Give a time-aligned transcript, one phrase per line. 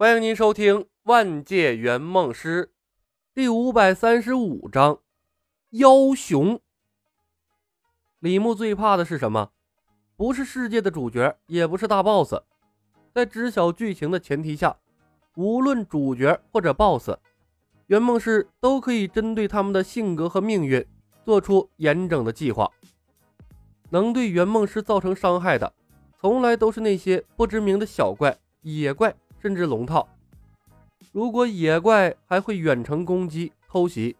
[0.00, 2.64] 欢迎您收听《万界圆梦师》
[3.34, 4.94] 第五百三十五章
[5.72, 6.56] 《妖熊》。
[8.18, 9.50] 李牧最怕的是什么？
[10.16, 12.32] 不是世界的主角，也不是大 boss。
[13.12, 14.74] 在知晓剧情的前提下，
[15.36, 17.10] 无论主角或者 boss，
[17.88, 20.82] 圆梦师都可以针对他们的性格和命运
[21.26, 22.72] 做出严整的计划。
[23.90, 25.70] 能对圆梦师造成伤害的，
[26.18, 29.14] 从来都是那些不知名的小怪、野怪。
[29.40, 30.06] 甚至龙套，
[31.12, 34.14] 如果野怪还会远程攻击、偷袭，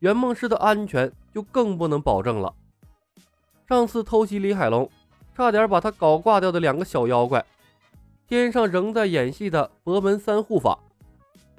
[0.00, 2.52] 圆梦师的安全就更不能保证了。
[3.68, 4.90] 上次偷袭李海龙，
[5.34, 7.44] 差点把他搞挂掉的两个小妖怪，
[8.26, 10.78] 天上仍在演戏的佛门三护法，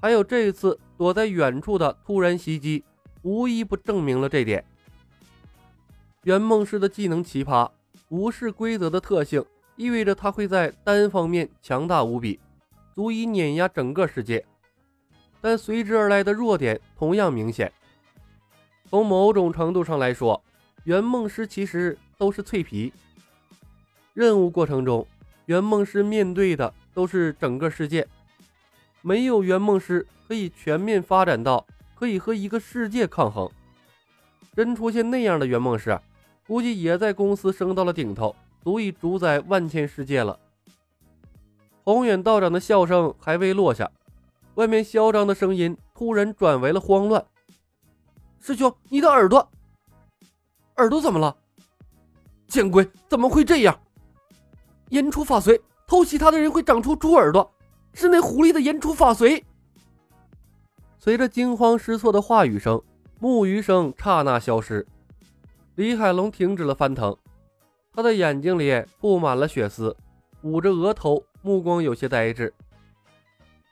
[0.01, 2.83] 还有这一次躲在远处的突然袭击，
[3.21, 4.63] 无一不证明了这点。
[6.23, 7.69] 圆梦师的技能奇葩，
[8.09, 9.43] 无视规则的特性，
[9.75, 12.39] 意味着他会在单方面强大无比。
[12.95, 14.45] 足以碾压整个世界，
[15.41, 17.69] 但随之而来的弱点同样明显。
[18.89, 20.41] 从某种程度上来说，
[20.85, 22.93] 圆梦师其实都是脆皮。
[24.13, 25.05] 任务过程中，
[25.47, 28.07] 圆梦师面对的都是整个世界，
[29.01, 33.51] 没有圆梦师可以全面发展到可以和一个世界抗衡。
[34.55, 35.99] 真出现那样的圆梦师，
[36.47, 40.39] 估计也在公司升到了顶头，足以主宰万千世界了。
[41.85, 43.91] 宏远道长的笑声还未落下，
[44.55, 47.23] 外面嚣张的声音突然转为了慌乱。
[48.39, 49.47] 师兄，你的耳朵，
[50.77, 51.37] 耳朵怎么了？
[52.47, 53.79] 见鬼，怎么会这样？
[54.89, 57.53] 言出法髓，偷袭他的人会长出猪耳朵，
[57.93, 59.43] 是那狐狸的言出法髓。
[60.97, 62.81] 随着惊慌失措的话语声，
[63.19, 64.87] 木鱼声刹那消失，
[65.75, 67.15] 李海龙停止了翻腾，
[67.93, 69.95] 他的眼睛里布满了血丝，
[70.41, 71.23] 捂着额头。
[71.45, 72.51] 目光有些呆滞，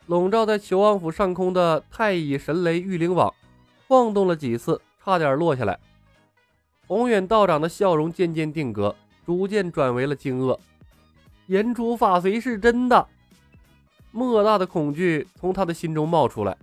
[0.06, 3.34] 笼罩在求王府上空的太乙神雷御灵网
[3.88, 5.80] 晃动了几次，差点落下来。
[6.86, 10.56] 宏远道长的笑容渐渐定格，逐渐转为了惊愕。
[11.48, 13.08] 炎主法随是真的，
[14.12, 16.56] 莫大的恐惧从他的心中冒出来，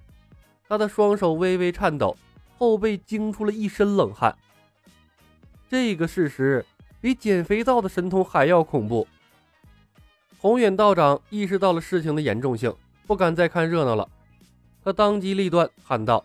[0.69, 2.17] 他的双手微微颤抖，
[2.57, 4.33] 后背惊出了一身冷汗。
[5.69, 6.65] 这个事实
[7.01, 9.09] 比减肥皂的神通还要恐怖。
[10.41, 12.75] 宏远道长意识到了事情的严重性，
[13.07, 14.09] 不敢再看热闹了。
[14.83, 16.25] 他当机立断喊道：“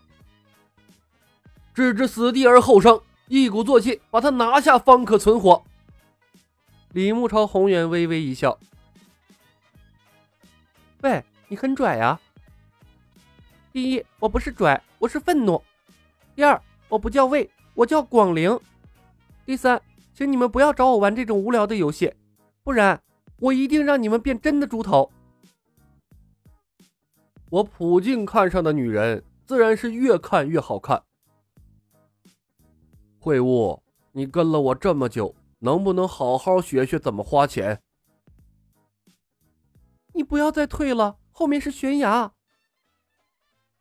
[1.75, 5.61] 置之死地而后生，一鼓作气把他拿下，方可存活。”
[6.93, 8.57] 李牧朝宏远微微一笑
[11.03, 12.17] ：“喂，你很拽呀！
[13.73, 15.61] 第一，我不是拽，我是愤怒；
[16.33, 18.57] 第二，我不叫魏，我叫广陵；
[19.45, 19.81] 第三，
[20.13, 22.13] 请你们不要找我玩这种无聊的游戏，
[22.63, 22.97] 不然……”
[23.40, 25.12] 我一定让你们变真的猪头！
[27.50, 31.03] 我普净看上的女人，自然是越看越好看。
[33.19, 33.81] 会悟，
[34.13, 37.81] 你跟了我这么久，能不能好好学学怎么花钱？
[40.13, 42.34] 你不要再退了，后面是悬崖！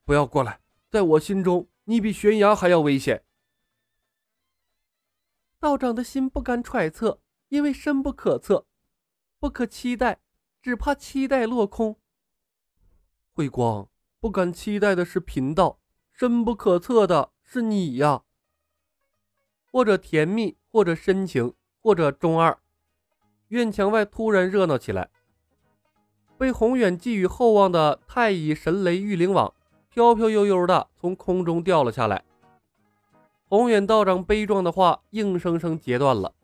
[0.05, 0.61] 不要过来，
[0.91, 3.25] 在我心中，你比悬崖还要危险。
[5.61, 8.67] 道长的心不敢揣测，因为深不可测。
[9.45, 10.21] 不可期待，
[10.63, 11.99] 只怕期待落空。
[13.35, 13.87] 慧光
[14.19, 15.79] 不敢期待的是贫道，
[16.15, 18.23] 深不可测的是你呀。
[19.71, 22.59] 或者甜蜜，或者深情，或者中二。
[23.49, 25.11] 院墙外突然热闹起来，
[26.39, 29.53] 被宏远寄予厚望的太乙神雷御灵网
[29.91, 32.25] 飘飘悠悠的从空中掉了下来。
[33.45, 36.35] 宏远道长悲壮的话硬生生截断了。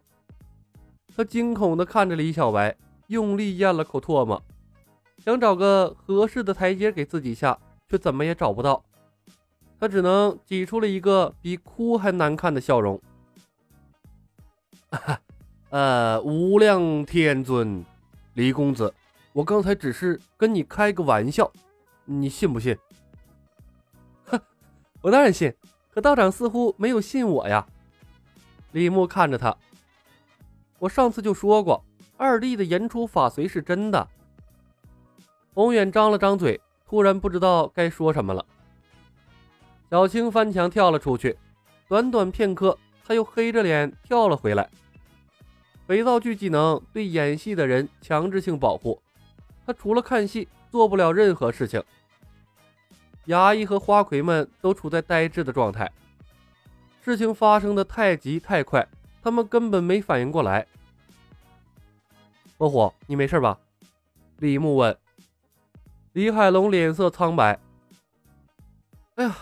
[1.17, 2.77] 他惊恐的看着李小白。
[3.11, 4.41] 用力咽了口唾沫，
[5.19, 8.85] 想找个合适的台阶给自己下，却怎么也找不到。
[9.81, 13.03] 他只能挤出了一个比哭还难看的笑容。
[15.71, 17.85] 呃，无量天尊，
[18.35, 18.95] 李公子，
[19.33, 21.51] 我刚才只是跟你开个玩笑，
[22.05, 22.79] 你信不信？
[24.27, 24.41] 哼，
[25.03, 25.53] 我当然信，
[25.93, 27.67] 可道长似乎没有信我呀。
[28.71, 29.57] 李牧看着他，
[30.79, 31.85] 我上次就说过。
[32.21, 34.07] 二弟的言出法随是真的。
[35.55, 38.45] 宏远张了张嘴，突然不知道该说什么了。
[39.89, 41.35] 小青翻墙跳了出去，
[41.89, 44.69] 短短片刻，他又黑着脸跳了回来。
[45.87, 49.01] 肥皂剧技能对演戏的人强制性保护，
[49.65, 51.83] 他除了看戏做不了任何事情。
[53.29, 55.91] 衙役和花魁们都处在呆滞的状态，
[57.03, 58.87] 事情发生的太急太快，
[59.23, 60.67] 他们根本没反应过来。
[62.61, 63.59] 猛虎，你没事吧？
[64.37, 64.95] 李牧问。
[66.13, 67.59] 李海龙脸色苍白，
[69.15, 69.35] 哎呀，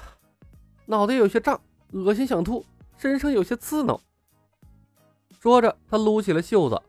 [0.87, 1.61] 脑袋有些胀，
[1.91, 2.65] 恶心想吐，
[2.97, 4.01] 身上有些刺挠。
[5.41, 6.81] 说着，他撸起了袖子，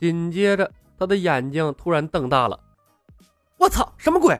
[0.00, 0.68] 紧接着
[0.98, 2.58] 他的眼睛突然瞪大了。
[3.56, 4.36] 我操，什么鬼？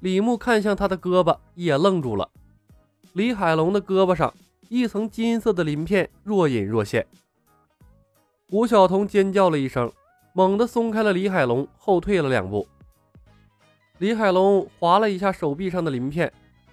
[0.00, 2.30] 李牧看向他的胳膊，也愣住了。
[3.12, 4.32] 李海龙的胳膊上
[4.70, 7.06] 一层金色的鳞片若隐若现。
[8.52, 9.92] 吴晓彤尖叫了一声，
[10.32, 12.66] 猛地松开了李海龙，后退了两步。
[13.98, 16.32] 李海龙划了一下手臂上的鳞片，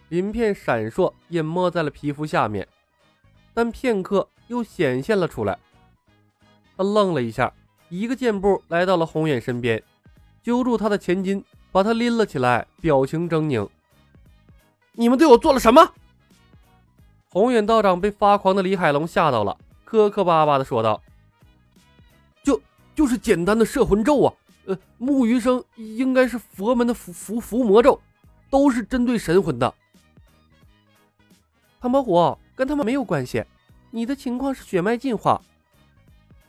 [0.10, 2.68] 鳞片闪烁，隐没在了皮肤下面，
[3.54, 5.60] 但片刻又显现了出来。
[6.76, 7.54] 他愣了一下，
[7.90, 9.84] 一个箭步来到了红眼身边，
[10.42, 13.70] 揪住他的前襟，把他拎了起来，表情狰狞
[14.94, 15.94] ：“你们对我做了什么？”
[17.30, 21.04] 红眼道长被发狂的李海龙吓到了，磕磕巴巴的说道
[22.98, 24.34] ：“就是简单的摄魂咒啊。”
[24.68, 28.02] 呃，木鱼生应该是佛门的伏伏伏魔咒，
[28.50, 29.74] 都是针对神魂的。
[31.80, 33.46] 唐伯虎跟他们没有关系，
[33.92, 35.42] 你的情况是血脉进化。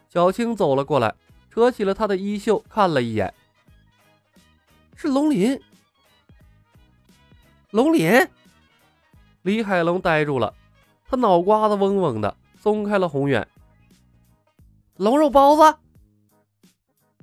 [0.09, 1.15] 小青走了过来，
[1.49, 3.33] 扯起了他的衣袖，看了一眼，
[4.97, 5.61] 是龙鳞。
[7.71, 8.27] 龙鳞，
[9.43, 10.53] 李海龙呆住了，
[11.06, 13.47] 他脑瓜子嗡嗡的，松开了宏远。
[14.97, 15.79] 龙肉包子，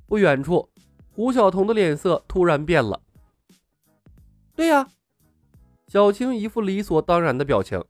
[0.08, 0.70] 不远处。
[1.12, 3.02] 胡晓彤的脸色突然变了。
[4.54, 4.90] 对呀，
[5.88, 7.82] 小青一副理所当然的表情，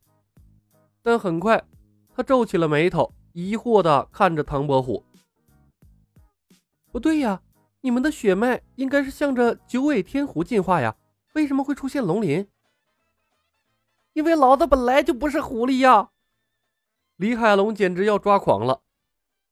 [1.01, 1.63] 但很快，
[2.15, 5.03] 他皱起了眉头，疑惑的看着唐伯虎。
[6.91, 7.41] 不对呀，
[7.81, 10.95] 你们的血脉应该是向着九尾天狐进化呀，
[11.33, 12.47] 为什么会出现龙鳞？
[14.13, 16.11] 因为老子本来就不是狐狸呀！
[17.17, 18.81] 李海龙简直要抓狂了，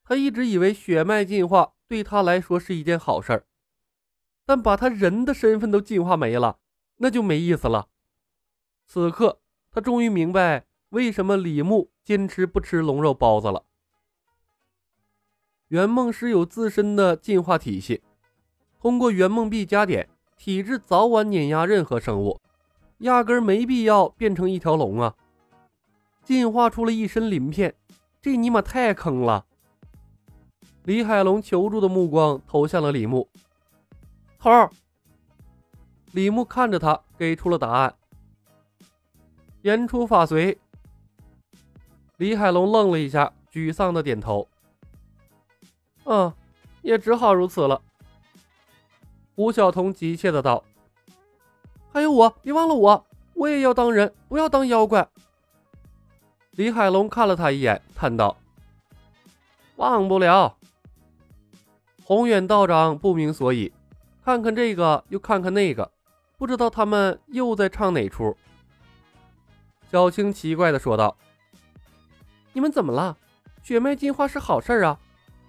[0.04, 3.46] 他一直以为血脉进化对他来说是一件好事儿。
[4.46, 6.60] 但把他人的身份都进化没了，
[6.98, 7.88] 那就没意思了。
[8.86, 9.40] 此刻，
[9.72, 13.64] 他终于明白为什么李牧坚持不吃龙肉包子了。
[15.70, 18.04] 圆梦师有自身的进化体系，
[18.80, 22.40] 通过圆梦币加点，体质早晚碾压任何生物，
[23.00, 25.16] 压根没必要变成一条龙啊！
[26.24, 27.76] 进化出了一身鳞片，
[28.22, 29.46] 这尼玛太坑了！
[30.86, 33.30] 李海龙求助的目光投向了李牧。
[34.38, 34.70] 头儿，
[36.12, 37.96] 李牧看着他，给出了答案。
[39.62, 40.60] 言出法随。
[42.18, 44.46] 李海龙愣了一下，沮丧的点头。
[46.04, 46.34] 嗯，
[46.82, 47.82] 也只好如此了。
[49.36, 50.64] 吴晓彤急切的道
[51.94, 55.08] ：“还有我，别忘了我，我也要当人，不要当妖怪。”
[56.52, 58.36] 李海龙看了他一眼，叹道
[59.78, 60.58] ：“忘不了。”
[62.04, 63.72] 宏远道长不明所以。
[64.24, 65.92] 看看这个，又看看那个，
[66.38, 68.36] 不知道他们又在唱哪出。
[69.92, 71.18] 小青奇怪的说道
[72.54, 73.18] ：“你们怎么了？
[73.62, 74.98] 血脉进化是好事啊！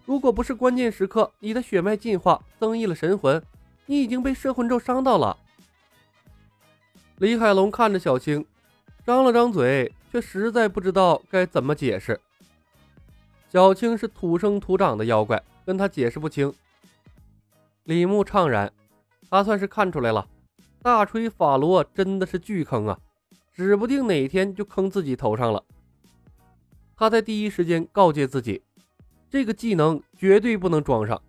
[0.05, 3.43] 如果不是关键时刻你的血脉进化增益了神魂，
[3.87, 5.37] 你已经被摄魂咒伤到了。”
[7.19, 8.45] 李海龙看着小青，
[9.07, 12.21] 张了张嘴，却实在不知道该怎么解释。
[13.53, 16.53] 小青是土生土长的妖怪，跟他解释不清。
[17.85, 18.73] 李牧怅然，
[19.31, 20.27] 他算是看出来了，
[20.83, 22.99] 大锤法罗真的是巨坑啊，
[23.53, 25.63] 指不定哪天就坑自己头上了。
[26.97, 28.63] 他在第一时间告诫自己，
[29.29, 31.21] 这个技能绝对不能装上。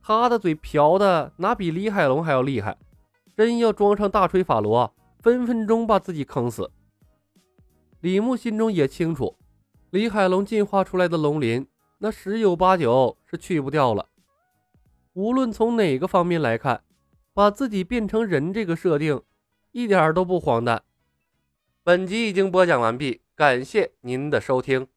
[0.00, 2.76] 他的嘴瓢的哪比李海龙还要厉害，
[3.36, 6.70] 真要装上大锤法罗，分分钟把自己坑死。
[8.00, 9.36] 李牧心中也清楚，
[9.90, 11.66] 李海龙进化出来的龙鳞，
[12.04, 14.08] 那十有八九是去不掉了。
[15.12, 16.82] 无论从哪个方面来看，
[17.32, 19.22] 把自己变成人这个设定
[19.70, 20.82] 一点都不荒诞。
[21.84, 24.88] 本集已经播讲完毕，感谢您的收听。